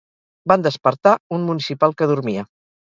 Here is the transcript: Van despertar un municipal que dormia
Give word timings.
Van 0.51 0.65
despertar 0.69 1.13
un 1.39 1.47
municipal 1.51 1.97
que 2.01 2.13
dormia 2.15 2.51